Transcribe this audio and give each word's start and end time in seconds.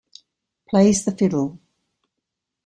Plays 0.67 1.05
the 1.05 1.11
fiddle. 1.15 1.59